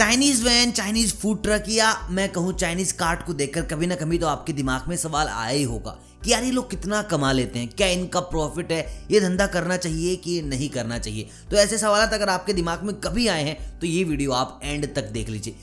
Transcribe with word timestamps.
Chinese 0.00 0.42
van 0.44 0.70
Chinese 0.72 1.12
food 1.14 1.42
truck 1.42 1.64
या 1.68 1.88
मैं 2.10 2.28
कहूँ 2.32 2.52
चाइनीज़ 2.52 2.92
कार्ट 2.98 3.24
को 3.26 3.32
देखकर 3.32 3.62
कभी 3.62 3.86
ना 3.86 3.94
कभी 3.94 4.18
तो 4.18 4.26
आपके 4.26 4.52
दिमाग 4.52 4.86
में 4.88 4.96
सवाल 4.96 5.28
आया 5.28 5.48
ही 5.48 5.62
होगा 5.62 5.90
कि 6.24 6.32
यार 6.32 6.44
ये 6.44 6.50
लोग 6.50 6.70
कितना 6.70 7.00
कमा 7.02 7.32
लेते 7.32 7.58
हैं? 7.58 7.68
क्या 7.68 7.86
इनका 7.86 8.20
प्रॉफिट 8.20 8.72
है? 8.72 8.80
ये 9.10 9.20
धंधा 9.20 9.46
करना 9.46 9.76
चाहिए 9.76 10.14
कि 10.16 10.40
नहीं 10.42 10.68
करना 10.70 10.98
चाहिए? 10.98 11.28
तो 11.50 11.56
ऐसे 11.56 11.78
सवाल 11.78 12.06
अगर 12.06 12.28
आपके 12.28 12.52
दिमाग 12.52 12.84
में 12.84 12.94
कभी 12.96 13.26
आए 13.26 13.42
हैं 13.44 13.78
तो 13.80 13.86
ये 13.86 14.04
वीडियो 14.04 14.32
आप 14.32 14.60
एंड 14.64 14.94
तक 14.94 15.10
देख 15.10 15.28
लीजिए। 15.28 15.56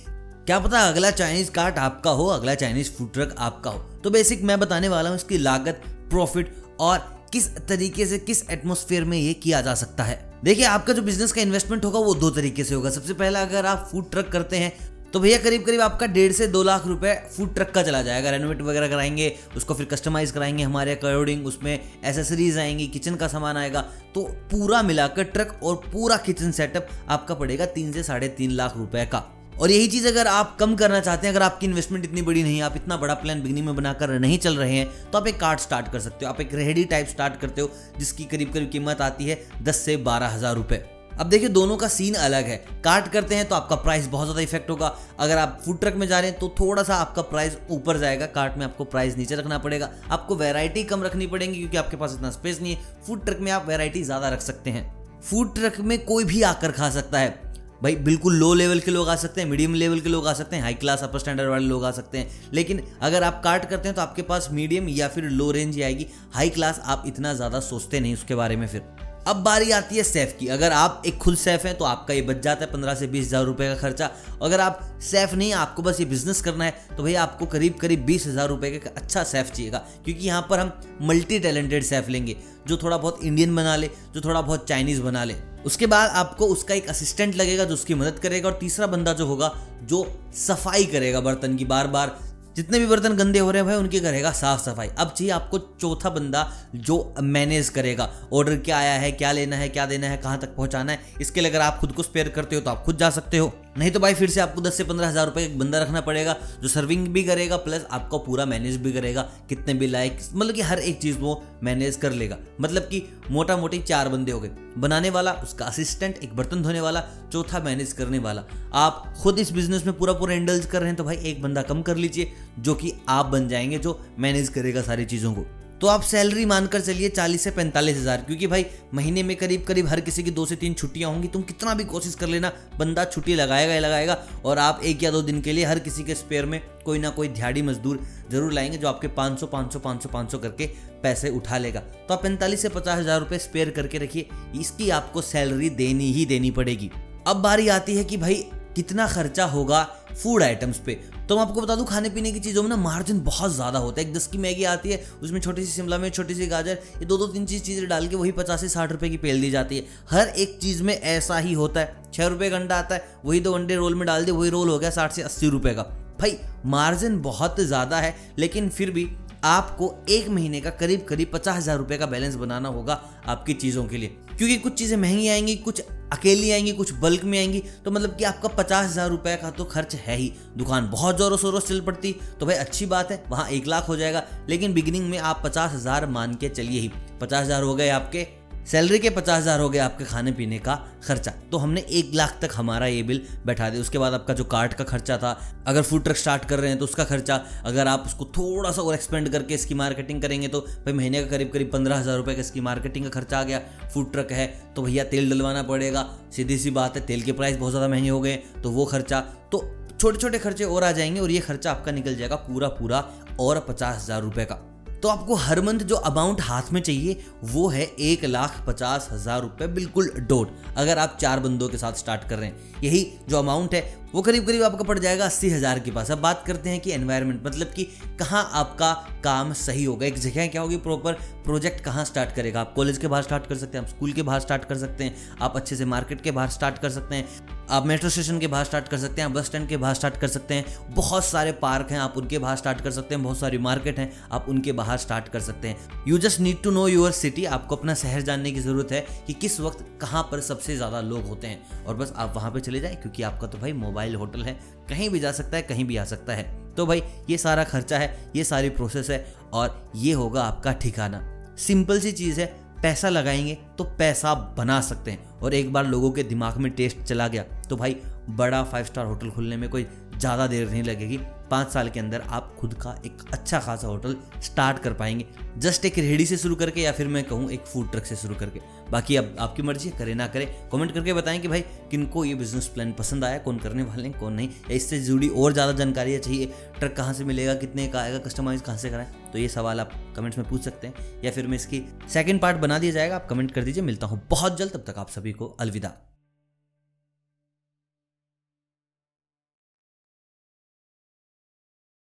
क्या 0.46 0.60
पता 0.60 0.82
अगला 0.82 1.12
चाइनीज़ 1.12 1.52
कार्ट 1.52 1.78
आपका 1.78 2.12
हो, 2.12 2.28
अगला 2.28 2.56
चाइनीज़ 2.56 2.92
फ़ूड 2.92 3.14
ट्रक 3.14 3.36
आपका 3.40 3.70
हो। 3.70 3.80
तो 4.04 4.10
बेसिक 4.10 4.44
मैं 4.44 4.60
बताने 4.60 4.90
वाला 4.90 5.10
हूँ 5.10 5.18
इसकी 5.18 5.38
लागत 5.38 5.82
प्रॉफिट 6.10 6.56
और 6.80 6.98
किस 7.34 7.56
तरीके 7.58 8.06
से 8.06 8.20
किस 8.20 8.50
एटमोसफेयर 8.50 9.04
में 9.04 9.18
ये 9.18 9.34
किया 9.34 9.62
जा 9.62 9.76
सकता 9.76 10.04
है। 10.04 10.27
देखिए, 10.44 10.66
आपका 10.66 10.94
जो 10.94 11.02
बिज़नेस 11.02 11.32
का 11.32 11.42
इन्वेस्टमेंट 11.42 11.86
होगा, 11.86 12.00
वो 12.00 12.14
दो 12.16 12.30
तरीके 12.30 12.64
से 12.64 12.76
होगा। 12.76 12.90
सबसे 12.90 13.14
पहला, 13.14 13.42
अगर 13.42 13.66
आप 13.66 13.88
फ़ूड 13.92 14.10
ट्रक 14.12 14.30
करते 14.30 14.58
हैं 14.58 14.72
तो 15.14 15.20
भैया 15.20 15.38
करीब 15.38 15.64
करीब 15.66 15.82
आपका 15.82 16.08
डेढ़ 16.08 16.32
से 16.32 16.48
दो 16.48 16.62
लाख 16.64 16.86
रुपए 16.88 17.14
फ़ूड 17.36 17.54
ट्रक 17.56 17.70
का 17.72 17.84
चला 17.84 18.02
जाएगा। 18.02 18.30
रेनोवेट 18.30 18.62
वगैरह 18.62 18.88
कराएँगे, 18.88 19.32
उसको 19.58 19.74
फिर 19.74 19.86
कस्टमाइज 19.86 20.32
कराएँगे, 20.32 20.64
हमारे 20.64 20.96
अकॉर्डिंग 20.96 21.46
उसमें 21.48 21.80
एसेसरीज 22.06 22.58
आएँगी 22.58 22.88
किचन 22.88 23.16
का 23.16 23.28
सामान 23.28 23.58
आएगा। 23.58 23.82
तो 24.16 24.24
पूरा 24.52 24.82
मिलाकर 24.82 25.24
ट्रक 25.24 25.60
और 25.64 25.76
पूरा 25.94 26.18
किचन 26.18 26.52
सेटअप 26.52 26.90
आपका 27.10 27.36
पड़ेगा 27.36 27.66
तीन 27.66 27.92
से 27.92 28.04
साढ़े 28.04 28.28
तीन 28.28 28.52
लाख 28.52 28.78
रुपए 28.78 29.06
का। 29.06 29.24
और 29.60 29.72
यही 29.72 29.88
चीज़ 29.88 30.08
अगर 30.08 30.28
आप 30.28 30.56
कम 30.60 30.76
करना 30.76 31.00
चाहते 31.00 31.28
हैं, 31.28 31.34
अगर 31.34 31.44
आपकी 31.44 31.66
इन्वेस्टमेंट 31.66 32.04
इतनी 32.06 32.22
बड़ी 32.24 32.44
नहीं 32.44 32.58
है 32.58 32.64
आप 32.64 32.76
इतना 32.76 32.98
बड़ा 32.98 33.14
प्लान 33.16 33.42
बिगनिंग 33.44 33.66
में 33.66 33.76
बनाकर 33.76 34.18
नहीं 34.20 34.38
चल 34.40 34.58
रहे 34.58 34.74
हैं 34.74 35.10
तो 35.12 35.18
आप 35.18 35.28
एक 35.28 35.40
कार्ड 35.40 35.60
स्टार्ट 35.60 35.92
कर 35.92 36.00
सकते 36.00 36.26
हो। 36.26 36.32
आप 36.32 36.42
एक 36.42 36.54
रेहड़ी 36.56 36.84
टाइप 36.86 37.08
स्टार्ट 37.08 37.40
करते 37.42 37.62
हो, 37.62 37.72
जिसकी 38.00 38.26
करीब 38.26 38.54
करीब 38.54 38.70
कीमत 38.70 39.02
आती 39.02 39.26
है 39.26 39.42
दस 39.64 39.80
से 39.80 39.98
बारह 40.00 40.28
हज़ार 40.28 40.56
रुपये 40.56 40.86
अब 41.14 41.30
देखिए, 41.30 41.50
दोनों 41.50 41.76
का 41.78 41.88
सीन 41.88 42.14
अलग 42.16 42.46
है। 42.46 42.56
कार्ट 42.84 43.08
करते 43.08 43.36
हैं 43.36 43.48
तो 43.50 43.56
आपका 43.56 43.76
प्राइस 43.78 44.08
बहुत 44.08 44.26
ज़्यादा 44.26 44.42
इफ़ेक्ट 44.42 44.70
होगा। 44.70 44.88
अगर 45.20 45.38
आप 45.38 45.58
फ़ूड 45.66 45.80
ट्रक 45.80 45.96
में 45.96 46.08
जा 46.08 46.20
रहे 46.20 46.30
हैं 46.30 46.40
तो 46.40 46.50
थोड़ा 46.60 46.84
सा 46.84 46.96
आपका 46.96 47.22
प्राइस 47.24 47.58
ऊपर 47.72 47.98
जाएगा। 47.98 48.26
कार्ट 48.28 48.58
में 48.58 48.66
आपको 48.66 48.84
प्राइस 48.86 49.18
नीचे 49.18 49.36
रखना 49.36 49.58
पड़ेगा। 49.58 49.90
आपको 50.12 50.36
वैरायटी 50.36 50.84
कम 50.84 51.04
रखनी 51.04 51.28
पड़ेगी, 51.28 51.58
क्योंकि 51.58 51.78
आपके 51.78 51.98
पास 51.98 52.14
इतना 52.14 52.32
स्पेस 52.32 52.62
नहीं 52.62 52.76
है। 52.76 52.82
फ़ूड 53.08 53.26
ट्रक 53.26 53.40
में 53.40 53.52
आप 53.52 53.66
वैरायटी 53.68 54.04
ज़्यादा 54.04 54.30
रख 54.30 54.42
सकते 54.42 54.70
हैं। 54.70 54.86
फ़ूड 55.22 55.56
ट्रक 55.56 55.80
में 55.80 55.98
कोई 56.06 56.24
भी 56.24 56.42
आकर 56.44 56.72
खा 56.72 56.90
सकता 56.92 57.20
है। 57.20 57.47
भाई, 57.84 57.96
बिल्कुल 57.96 58.36
लो 58.36 58.54
लेवल 58.54 58.80
के 58.80 58.92
लोग 58.92 59.10
आ 59.10 59.16
सकते 59.16 59.42
हैं 59.42 59.48
मीडियम 59.48 59.74
लेवल 59.76 60.00
के 60.00 60.10
लोग 60.10 60.28
आ 60.28 60.34
सकते 60.34 60.56
हैं 60.56 60.64
हाई 60.64 60.74
क्लास 60.76 61.04
अपर 61.04 61.20
स्टैंडर्ड 61.20 61.50
वाले 61.50 61.66
लोग 61.66 61.84
आ 61.86 61.92
सकते 61.92 62.18
हैं। 62.18 62.52
लेकिन 62.54 62.82
अगर 63.02 63.24
आप 63.24 63.42
कार्ट 63.44 63.66
करते 63.66 63.88
हैं 63.88 63.96
तो 63.96 64.02
आपके 64.02 64.22
पास 64.24 64.50
मीडियम 64.52 64.88
या 64.90 65.08
फिर 65.08 65.24
लो 65.24 65.52
रेंज 65.52 65.76
ही 65.76 65.82
आएगी। 65.82 66.06
हाई 66.34 66.50
क्लास 66.50 66.80
आप 66.86 67.04
इतना 67.08 67.34
ज़्यादा 67.34 67.60
सोचते 67.62 68.00
नहीं 68.00 68.14
उसके 68.14 68.36
बारे 68.36 68.56
में 68.56 68.68
फिर। 68.68 68.82
अब 69.28 69.36
बारी 69.44 69.72
आती 69.72 69.98
है 69.98 70.04
सेफ़ 70.04 70.38
की। 70.38 70.48
अगर 70.48 70.72
आप 70.72 71.02
एक 71.06 71.18
खुद 71.18 71.36
सेफ़ 71.38 71.66
हैं 71.68 71.78
तो 71.78 71.86
आपका 71.86 72.14
ये 72.14 72.22
बच 72.22 72.40
जाता 72.42 72.66
है 72.66 72.72
पंद्रह 72.72 72.96
से 72.96 73.08
बीस 73.08 73.26
हज़ार 73.26 73.44
रुपये 73.46 73.68
का 73.70 73.76
खर्चा। 73.78 74.10
अगर 74.42 74.60
आप 74.62 74.80
सेफ़ 75.04 75.36
नहीं, 75.36 75.52
आपको 75.56 75.84
बस 75.84 76.00
ये 76.00 76.06
बिज़नेस 76.06 76.42
करना 76.42 76.66
है 76.66 76.96
तो 76.98 77.04
भैया 77.04 77.24
आपको 77.24 77.46
करीब 77.46 77.74
करीब 77.74 78.06
बीस 78.06 78.28
हज़ार 78.28 78.48
रुपये 78.50 78.72
का 78.72 78.90
अच्छा 78.98 79.24
सेफ़ 79.26 79.52
चाहिएगा। 79.52 79.78
क्योंकि 80.06 80.26
यहाँ 80.28 80.46
पर 80.50 80.60
हम 80.60 80.72
मल्टी 81.02 81.40
टैलेंटेड 81.40 81.84
सेफ़ 81.84 82.10
लेंगे, 82.10 82.36
जो 82.68 82.78
थोड़ा 82.78 82.98
बहुत 82.98 83.24
इंडियन 83.24 83.56
बना 83.56 83.76
ले, 83.76 83.90
जो 84.14 84.22
थोड़ा 84.22 84.42
बहुत 84.42 84.68
चाइनीज़ 84.68 85.02
बना 85.02 85.24
ले। 85.24 85.36
उसके 85.66 85.88
बाद 85.88 86.12
आपको 86.12 86.48
उसका 86.48 86.74
एक 86.74 86.90
असिस्टेंट 86.90 87.36
लगेगा 87.36 87.64
जो 87.64 87.74
उसकी 87.74 87.94
मदद 87.94 88.20
करेगा 88.20 88.50
और 88.50 88.58
तीसरा 88.60 88.88
बंदा 88.88 89.14
जो 89.14 89.26
होगा 89.26 89.54
जो 89.84 90.06
सफ़ाई 90.38 90.86
करेगा 90.86 91.20
बर्तन 91.22 91.56
की 91.58 91.66
बार 91.66 91.88
बार। 91.88 92.18
जितने 92.56 92.80
भी 92.80 92.86
बर्तन 92.86 93.14
गंदे 93.14 93.40
हो 93.40 93.50
रहे 93.52 93.62
हैं 93.62 93.66
भाई, 93.66 93.76
उनकी 93.76 94.00
करेगा 94.00 94.32
साफ़ 94.32 94.62
सफ़ाई। 94.62 94.88
अब 94.90 95.10
चाहिए 95.10 95.32
आपको 95.32 95.58
चौथा 95.82 96.10
बंदा 96.10 96.52
जो 96.76 97.14
मैनेज 97.22 97.70
करेगा। 97.70 98.10
ऑर्डर 98.34 98.56
क्या 98.58 98.78
आया 98.78 98.94
है, 98.94 99.12
क्या 99.12 99.32
लेना 99.32 99.56
है, 99.56 99.68
क्या 99.70 99.86
देना 99.86 100.08
है, 100.08 100.18
कहाँ 100.18 100.40
तक 100.40 100.56
पहुँचाना 100.56 100.92
है, 100.92 101.00
इसके 101.22 101.42
लिए 101.42 101.50
अगर 101.52 101.62
आप 101.62 101.78
खुद 101.80 101.92
को 101.92 102.04
स्पेयर 102.04 102.30
करते 102.30 102.56
हो 102.56 102.62
तो 102.62 102.72
आप 102.72 102.84
खुद 102.84 102.98
जा 102.98 103.10
सकते 103.10 103.38
हो। 103.38 103.54
नहीं 103.78 103.90
तो 103.92 104.00
भाई 104.00 104.14
फिर 104.14 104.30
से 104.30 104.40
आपको 104.42 104.62
दस 104.62 104.78
से 104.78 104.84
पंद्रह 104.84 105.08
हज़ार 105.08 105.26
रुपये 105.26 105.44
एक 105.46 105.58
बंदा 105.60 105.80
रखना 105.80 106.02
पड़ेगा 106.02 106.36
जो 106.62 106.68
सर्विंग 106.68 107.08
भी 107.08 107.24
करेगा 107.24 107.58
प्लस 107.58 107.86
आपको 107.92 108.20
पूरा 108.20 108.46
मैनेज 108.46 108.78
भी 108.78 108.92
करेगा, 108.94 109.22
कितने 109.50 109.74
भी 109.74 109.88
लाइक 109.88 110.20
मतलब 110.34 110.56
कि 110.56 110.62
हर 110.62 110.80
एक 110.80 111.02
चीज़ 111.02 111.18
वो 111.18 111.44
मैनेज 111.64 111.96
कर 111.96 112.12
लेगा। 112.12 112.38
मतलब 112.62 112.84
कि 112.84 113.04
मोटा 113.32 113.58
मोटी 113.58 113.80
चार 113.80 114.10
बंदे 114.10 114.32
हो 114.32 114.40
गए। 114.40 114.50
बनाने 114.78 115.10
वाला, 115.10 115.32
उसका 115.34 115.66
असिस्टेंट 115.66 116.18
एक 116.18 116.36
बर्तन 116.36 116.64
धोने 116.64 116.82
वाला, 116.82 117.04
चौथा 117.32 117.60
मैनेज 117.60 117.94
करने 117.94 118.20
वाला। 118.20 118.44
आप 118.76 119.14
खुद 119.22 119.40
इस 119.40 119.52
बिज़नेस 119.52 119.86
में 119.86 119.98
पूरा 119.98 120.14
पूरा 120.14 120.34
हैंडल्स 120.34 120.66
कर 120.66 120.80
रहे 120.80 120.90
हैं 120.90 120.98
तो 120.98 121.04
भाई 121.04 121.18
एक 121.24 121.42
बंदा 121.42 121.62
कम 121.62 121.82
कर 121.82 121.98
लीजिए, 121.98 122.32
जो 122.60 122.76
कि 122.76 122.94
आप 123.10 123.26
बन 123.26 123.48
जाएँगे, 123.48 123.80
जो 123.80 124.00
मैनेज 124.20 124.50
करेगा 124.50 124.82
सारी 124.82 125.06
चीज़ों 125.06 125.34
को। 125.34 125.46
तो 125.82 125.88
आप 125.88 126.02
सैलरी 126.02 126.46
मानकर 126.46 126.82
चलिए 126.82 127.10
चालीस 127.10 127.42
से 127.42 127.52
पैंतालीस 127.52 127.98
हज़ार, 127.98 128.22
क्योंकि 128.22 128.48
भाई 128.48 128.66
महीने 128.94 129.24
में 129.24 129.36
करीब 129.38 129.64
करीब 129.64 129.88
हर 129.88 130.00
किसी 130.02 130.24
की 130.24 130.32
दो 130.32 130.46
से 130.46 130.56
तीन 130.56 130.74
छुट्टियाँ 130.74 131.12
होंगी, 131.12 131.28
तुम 131.28 131.42
कितना 131.42 131.74
भी 131.74 131.84
कोशिश 131.86 132.16
कर 132.16 132.28
लेना, 132.28 132.52
बंदा 132.80 133.04
छुट्टी 133.06 133.36
लगाएगा 133.36 133.74
ही 133.74 133.80
लगाएगा, 133.80 134.18
और 134.46 134.60
आप 134.60 134.82
एक 134.84 135.04
या 135.04 135.12
दो 135.12 135.22
दिन 135.22 135.42
के 135.42 135.54
लिए 135.54 135.66
हर 135.66 135.80
किसी 135.80 136.04
के 136.04 136.16
स्पेयर 136.16 136.46
में 136.46 136.62
कोई 136.86 137.00
ना 137.00 137.10
कोई 137.10 137.28
दिहाड़ी 137.28 137.62
मजदूर 137.62 138.00
ज़रूर 138.32 138.54
लाएँगे, 138.54 138.78
जो 138.78 138.88
आपके 138.88 139.08
500 139.10 139.48
500 139.48 139.80
500 139.80 140.10
500 140.10 140.40
करके 140.40 140.68
पैसे 141.04 141.30
उठा 141.30 141.58
लेगा। 141.58 141.80
तो 141.80 142.14
आप 142.14 142.24
पैंतालीस 142.24 142.62
से 142.62 142.70
पचास 142.70 143.00
हज़ार 143.00 143.20
रुपये 143.20 143.40
स्पेयर 143.40 143.70
करके 143.70 143.98
रखिए, 143.98 144.28
इसकी 144.56 144.90
आपको 144.92 145.22
सैलरी 145.24 145.70
देनी 145.72 146.12
ही 146.14 146.26
देनी 146.26 146.52
पड़ेगी। 146.52 146.92
अब 147.28 147.42
बारी 147.42 147.68
आती 147.68 147.98
है 147.98 148.04
कि 148.04 148.18
भाई 148.18 148.36
कितना 148.76 149.08
खर्चा 149.08 149.46
होगा 149.46 149.84
फ़ूड 150.14 150.44
आइटम्स 150.44 150.80
पे 150.80 151.00
तो 151.30 151.36
मैं 151.36 151.42
आपको 151.42 151.62
बता 151.62 151.76
दूँ, 151.76 151.86
खाने 151.86 152.10
पीने 152.10 152.32
की 152.32 152.40
चीज़ों 152.40 152.62
में 152.64 152.70
ना 152.70 152.76
मार्जिन 152.78 153.20
बहुत 153.24 153.52
ज़्यादा 153.54 153.80
होता 153.80 154.02
है। 154.02 154.08
एक 154.08 154.14
दस 154.14 154.28
की 154.28 154.38
मैगी 154.38 154.64
आती 154.66 154.90
है, 154.90 155.04
उसमें 155.24 155.40
छोटी 155.42 155.66
सी 155.66 155.72
शिमला 155.72 155.98
में 155.98 156.10
छोटी 156.10 156.36
सी 156.36 156.48
गाजर, 156.48 156.80
ये 157.00 157.06
दो 157.06 157.18
दो 157.18 157.28
तीन 157.28 157.46
चीज़ 157.46 157.64
चीज़ें 157.64 157.88
डाल 157.90 158.08
के 158.08 158.16
वही 158.16 158.32
पचास 158.32 158.62
से 158.62 158.70
साठ 158.70 158.92
रुपये 158.92 159.10
की 159.10 159.18
पेल 159.18 159.42
दी 159.42 159.52
जाती 159.52 159.78
है। 159.78 159.86
हर 160.10 160.28
एक 160.30 160.58
चीज़ 160.62 160.84
में 160.84 160.94
ऐसा 160.94 161.38
ही 161.38 161.54
होता 161.54 161.80
है। 161.80 162.12
छः 162.14 162.28
रुपये 162.28 162.50
का 162.50 162.56
अंडा 162.56 162.76
आता 162.76 162.96
है, 162.96 163.04
वही 163.26 163.40
दो 163.40 163.54
अंडे 163.54 163.76
रोल 163.76 163.96
में 163.96 164.06
डाल 164.08 164.26
दिए, 164.26 164.34
वही 164.34 164.50
रोल 164.50 164.70
हो 164.70 164.80
गया 164.80 164.90
साठ 164.90 165.14
से 165.14 165.22
अस्सी 165.22 165.50
रुपये 165.50 165.74
का। 165.74 165.84
भाई 166.22 166.38
मार्जिन 166.66 167.22
बहुत 167.22 167.60
ज़्यादा 167.60 167.98
है, 167.98 168.16
लेकिन 168.38 168.70
फिर 168.70 168.92
भी 168.92 169.10
आपको 169.48 169.94
एक 170.10 170.28
महीने 170.30 170.60
का 170.62 170.70
करीब 170.72 171.06
करीब 171.10 171.30
पचास 171.34 171.56
हज़ार 171.58 171.78
रुपये 171.78 171.98
का 171.98 172.06
बैलेंस 172.06 172.36
बनाना 172.36 172.70
होगा 172.70 173.02
आपकी 173.28 173.54
चीज़ों 173.56 173.86
के 173.86 173.98
लिए। 173.98 174.18
क्योंकि 174.30 174.58
कुछ 174.58 174.74
चीज़ें 174.74 174.98
महँगी 174.98 175.28
आएँगी, 175.28 175.56
कुछ 175.58 175.82
अकेली 176.14 176.50
आएँगी, 176.52 176.72
कुछ 176.72 176.94
बल्क 176.94 177.24
में 177.24 177.38
आएँगी 177.40 177.64
तो 177.86 177.92
मतलब 177.92 178.16
कि 178.18 178.24
आपका 178.24 178.48
पचास 178.56 178.86
हज़ार 178.86 179.10
रुपये 179.10 179.36
का 179.36 179.52
तो 179.52 179.66
खर्च 179.66 179.96
है 179.98 180.16
ही। 180.16 180.32
दुकान 180.58 180.90
बहुत 180.90 181.18
ज़ोरों 181.18 181.38
शोरों 181.38 181.60
से 181.60 181.68
चल 181.68 181.82
पड़ती 181.82 182.16
तो 182.40 182.46
भाई 182.46 182.56
अच्छी 182.56 182.86
बात 182.86 183.12
है, 183.12 183.24
वहाँ 183.30 183.50
एक 183.50 183.68
लाख 183.68 183.88
हो 183.90 183.96
जाएगा, 183.96 184.24
लेकिन 184.50 184.74
बिगिनिंग 184.74 185.10
में 185.10 185.18
आप 185.20 185.42
पचास 185.44 185.72
हज़ार 185.74 186.06
मान 186.08 186.34
के 186.34 186.50
चलिए 186.50 186.80
ही। 186.80 186.92
पचास 187.22 187.46
हज़ार 187.46 187.64
हो 187.64 187.76
गए 187.76 187.90
आपके 187.92 188.28
सैलरी 188.68 188.98
के 189.00 189.10
पचास 189.10 189.38
हज़ार 189.38 189.60
हो 189.60 189.70
गए 189.70 189.80
आपके 189.80 190.06
खाने 190.06 190.32
पीने 190.32 190.58
का 190.60 190.74
खर्चा। 191.04 191.32
तो 191.52 191.58
हमने 191.58 191.82
एक 191.92 192.12
लाख 192.14 192.38
तक 192.42 192.54
हमारा 192.56 192.88
ये 192.88 193.04
बिल 193.04 193.22
बैठा 193.46 193.70
दिया। 193.70 193.82
उसके 193.82 193.98
बाद 193.98 194.14
आपका 194.14 194.34
जो 194.34 194.44
कार्ट 194.46 194.74
का 194.74 194.84
खर्चा 194.84 195.18
था, 195.18 195.32
अगर 195.68 195.82
फ़ूड 195.82 196.04
ट्रक 196.04 196.18
स्टार्ट 196.18 196.46
कर 196.46 196.60
रहे 196.60 196.70
हैं 196.70 196.80
तो 196.80 196.86
उसका 196.86 197.04
खर्चा, 197.06 197.40
अगर 197.66 197.88
आप 197.88 198.04
उसको 198.06 198.26
थोड़ा 198.28 198.72
सा 198.72 198.82
और 198.82 198.94
एक्सपेंड 198.94 199.30
करके 199.30 199.54
इसकी 199.54 199.74
मार्केटिंग 199.76 200.22
करेंगे 200.22 200.48
तो 200.48 200.60
भाई 200.60 200.94
महीने 200.94 201.24
का 201.24 201.30
करीब 201.30 201.52
करीब 201.54 201.72
पंद्रह 201.74 201.98
हज़ार 201.98 202.18
रुपये 202.18 202.36
का 202.36 202.42
इसकी 202.42 202.62
मार्केटिंग 202.62 203.06
का 203.06 203.12
खर्चा 203.12 203.40
आ 203.40 203.44
गया। 203.44 203.60
फ़ूड 203.94 204.12
ट्रक 204.12 204.32
है 204.32 204.48
तो 204.76 204.82
भैया 204.82 205.04
तेल 205.06 205.30
डलवाना 205.30 205.64
पड़ेगा। 205.64 206.08
सीधी 206.32 206.58
सी 206.58 206.72
बात 206.74 206.96
है, 206.96 207.06
तेल 207.06 207.22
के 207.22 207.32
प्राइस 207.34 207.58
बहुत 207.58 207.72
ज़्यादा 207.72 207.88
महँगे 207.88 208.10
हो 208.10 208.22
गए 208.22 208.36
तो 208.64 208.72
वो 208.72 208.86
खर्चा 208.88 209.22
तो 209.52 209.68
छोटे 210.00 210.18
छोटे 210.18 210.40
खर्चे 210.40 210.64
और 210.66 210.84
आ 210.84 210.92
जाएँगे 210.94 211.20
और 211.20 211.32
ये 211.32 211.40
खर्चा 211.42 211.72
आपका 211.72 211.92
निकल 211.92 212.16
जाएगा 212.16 212.36
पूरा 212.46 212.68
पूरा 212.76 213.06
और 213.40 213.66
पचास 213.70 214.04
हज़ार 214.04 214.22
रुपये 214.22 214.46
का। 214.46 214.64
तो 215.04 215.10
आपको 215.10 215.36
हर 215.36 215.62
मंथ 215.62 215.80
जो 215.80 215.96
अमाउंट 215.96 216.42
हाथ 216.42 216.72
में 216.74 216.82
चाहिए, 216.82 217.18
वो 217.44 217.68
है 217.68 217.84
एक 217.84 218.24
लाख 218.26 218.64
पचास 218.68 219.08
हज़ार 219.12 219.42
रुपए 219.42 219.68
बिल्कुल 219.70 220.12
डोट। 220.20 220.52
अगर 220.78 220.98
आप 220.98 221.18
चार 221.22 221.40
बंदों 221.40 221.70
के 221.70 221.78
साथ 221.78 221.94
स्टार्ट 221.94 222.28
कर 222.30 222.38
रहे 222.38 222.50
हैं, 222.50 222.82
यही 222.84 223.06
जो 223.30 223.38
अमाउंट 223.40 223.74
है 223.74 223.82
वो 224.14 224.22
करीब 224.22 224.46
करीब 224.46 224.64
आपका 224.64 224.84
पड़ 224.84 224.98
जाएगा 225.00 225.26
अस्सी 225.26 225.50
हज़ार 225.50 225.80
के 225.80 225.92
पास। 225.92 226.12
अब 226.12 226.20
बात 226.20 226.44
करते 226.48 226.70
हैं 226.70 226.80
कि 226.80 226.92
एनवायरनमेंट 226.92 227.46
मतलब 227.46 227.68
कि 227.68 227.84
कहाँ 228.20 228.50
आपका 228.54 228.92
काम 229.24 229.52
सही 229.56 229.84
होगा? 229.84 230.06
एक 230.06 230.18
जगह 230.20 230.48
क्या 230.48 230.62
होगी? 230.62 230.78
प्रॉपर 230.78 231.14
प्रोजेक्ट 231.46 231.84
कहाँ 231.84 232.06
स्टार्ट 232.06 232.32
करेगा? 232.36 232.62
आप 232.62 232.74
कॉलेज 232.76 232.98
के 232.98 233.08
बाहर 233.08 233.24
स्टार्ट 233.24 233.46
कर 233.48 233.56
सकते 233.56 233.78
हैं, 233.78 233.84
आप 233.86 233.90
स्कूल 233.90 234.12
के 234.14 234.22
बाहर 234.22 234.40
स्टार्ट 234.40 234.66
कर 234.66 234.78
सकते 234.78 235.04
हैं, 235.04 235.16
आप 235.42 235.56
अच्छे 235.56 235.76
से 235.76 235.86
मार्केट 235.86 236.22
के 236.22 236.32
बाहर 236.32 236.50
स्टार्ट 236.50 236.78
कर 236.78 236.90
सकते 236.90 237.16
हैं, 237.16 237.28
आप 237.70 237.86
मेट्रो 237.86 238.10
स्टेशन 238.10 238.40
के 238.40 238.48
बाहर 238.48 238.66
स्टार्ट 238.66 238.88
कर 238.88 238.98
सकते 238.98 239.22
हैं 239.22 239.34
बस 239.34 239.46
स्टैंड 239.46 239.68
के 239.70 239.78
बाहर 239.78 239.96
स्टार्ट 239.96 240.18
कर 240.18 240.28
सकते 240.28 240.54
हैं, 240.54 240.66
बहुत 240.92 241.26
सारे 241.26 241.52
पार्क 241.54 241.92
हैं, 241.92 242.00
आप 242.00 242.18
उनके 242.18 242.40
बाहर 242.40 242.58
स्टार्ट 242.58 242.82
कर 242.82 242.92
सकते 242.92 243.16
हैं, 243.16 243.24
बहुत 243.24 243.40
सारी 243.40 243.58
मार्केट 243.58 244.00
हैं, 244.00 244.12
आप 244.32 244.46
उनके 244.50 244.72
बाहर 244.72 244.98
स्टार्ट 244.98 245.28
कर 245.28 245.40
सकते 245.40 245.68
हैं। 245.68 246.06
You 246.08 246.18
just 246.18 246.40
need 246.40 246.62
to 246.64 246.72
know 246.72 246.88
your 246.88 247.12
city 247.12 247.46
आपको 247.48 247.76
अपना 247.76 247.94
शहर 247.96 248.22
जानने 248.22 248.52
की 248.52 248.60
ज़रूरत 248.60 248.92
है 248.92 249.06
कि 249.28 249.34
किस 249.36 249.60
वक्त 249.60 249.86
कहाँ 250.02 250.24
पर 250.32 250.42
सबसे 250.42 250.76
ज़्यादा 250.76 251.02
लोग 251.02 251.28
होते 251.28 251.48
हैं। 251.48 251.86
और 251.86 251.96
बस 251.96 252.14
आप 252.16 252.34
वहाँ 252.36 252.52
पर 252.52 252.60
चले 252.60 252.80
जाए, 252.80 252.96
क्योंकि 252.96 253.24
आपका 253.24 253.48
तो 253.48 253.58
भाई 253.58 253.74
मोबाइल 253.98 254.16
होटल 254.16 254.44
है, 254.44 254.54
कहीं 254.90 255.10
भी 255.10 255.20
जा 255.20 255.32
सकता 255.32 255.58
है, 255.58 255.62
कहीं 255.64 255.86
भी 255.86 255.96
आ 255.98 256.04
सकता 256.06 256.34
है। 256.34 256.44
तो 256.76 256.86
भाई, 256.86 257.02
ये 257.30 257.38
सारा 257.38 257.64
खर्चा 257.64 257.98
है, 258.00 258.32
ये 258.36 258.44
सारी 258.44 258.70
प्रोसेस 258.70 259.10
है 259.10 259.26
और 259.54 259.92
ये 259.96 260.14
होगा 260.14 260.44
आपका 260.44 260.72
ठिकाना। 260.74 261.22
सिंपल 261.58 262.00
सी 262.00 262.12
चीज़ 262.12 262.42
है, 262.42 262.46
पैसा 262.82 263.10
लगाएँगे 263.10 263.58
तो 263.78 263.84
पैसा 264.00 264.34
बना 264.58 264.80
सकते 264.82 265.12
हैं। 265.12 265.40
और 265.40 265.54
एक 265.54 265.72
बार 265.74 265.86
लोगों 265.86 266.12
के 266.12 266.24
दिमाग 266.24 266.58
में 266.58 266.72
टेस्ट 266.72 267.02
चला 267.02 267.28
गया 267.28 267.44
तो 267.70 267.76
भाई, 267.76 267.96
बड़ा 268.30 268.64
फाइव 268.64 268.86
स्टार 268.86 269.06
होटल 269.06 269.30
खुलने 269.30 269.58
में 269.58 269.70
कोई 269.70 269.88
ज़्यादा 270.18 270.48
देर 270.48 270.70
नहीं 270.70 270.84
लगेगी। 270.84 271.18
पाँच 271.52 271.72
साल 271.72 271.90
के 271.90 272.00
अंदर 272.00 272.22
आप 272.22 272.56
खुद 272.60 272.74
का 272.74 272.96
एक 273.06 273.18
अच्छा 273.34 273.60
खासा 273.60 273.88
होटल 273.88 274.16
स्टार्ट 274.44 274.80
कर 274.80 274.94
पाएँगे। 274.94 275.26
जस्ट 275.58 275.86
एक 275.86 275.98
रेहड़ी 275.98 276.26
से 276.26 276.38
शुरू 276.38 276.56
करके 276.56 276.82
या 276.82 276.92
फिर 276.92 277.08
मैं 277.08 277.24
कहूँ, 277.24 277.50
एक 277.52 277.66
फ़ूड 277.66 277.92
ट्रक 277.92 278.06
से 278.06 278.16
शुरू 278.16 278.36
करके। 278.36 278.60
बाकी 278.92 279.16
अब 279.16 279.36
आपकी 279.40 279.64
मर्ज़ी 279.64 279.90
है, 279.90 279.98
करें 279.98 280.14
ना 280.16 280.28
करें। 280.28 280.48
कमेंट 280.72 280.94
करके 280.94 281.14
बताएँ 281.14 281.40
कि 281.40 281.48
भाई, 281.48 281.62
किनको 281.92 282.26
ये 282.26 282.36
बिज़नेस 282.36 282.68
प्लान 282.68 282.92
पसंद 282.94 283.26
आया, 283.26 283.38
कौन 283.38 283.58
करने 283.60 283.84
वाले 283.84 284.04
हैं, 284.04 284.20
कौन 284.20 284.34
नहीं। 284.34 284.50
या 284.50 284.76
इससे 284.76 285.00
जुड़ी 285.02 285.30
और 285.30 285.54
ज़्यादा 285.54 285.72
जानकारी 285.74 286.18
चाहिए 286.20 286.52
ट्रक 286.80 286.96
कहाँ 286.96 287.14
से 287.14 287.24
मिलेगा, 287.24 287.54
कितने 287.56 287.88
का 287.88 288.02
आएगा 288.02 288.20
कस्टमाइज 288.20 288.62
कहाँ 288.62 288.78
से 288.78 288.90
कराएँ 288.90 289.32
तो 289.34 289.40
ये 289.40 289.48
सवाल 289.50 289.80
आप 289.80 289.92
कमेंट्स 290.16 290.38
में 290.38 290.48
पूछ 290.50 290.62
सकते 290.62 290.88
हैं। 290.88 291.22
या 291.24 291.32
फिर 291.32 291.48
मैं 291.48 291.58
इसकी 291.58 291.84
सेकेंड 292.14 292.42
पार्ट 292.42 292.58
बना 292.58 292.80
दिया 292.80 292.92
जाएगा, 292.92 293.16
आप 293.16 293.28
कमेंट 293.30 293.52
कर 293.52 293.64
दीजिए, 293.64 293.84
मिलता 293.84 294.08
हूँ 294.08 294.22
बहुत 294.30 294.58
जल्द, 294.58 294.74
तब 294.74 294.84
तक 294.88 294.98
आप 294.98 295.10
सभी 295.10 295.32
को 295.32 295.56
अलविदा। 295.60 295.94